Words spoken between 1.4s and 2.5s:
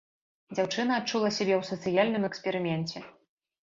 ў сацыяльным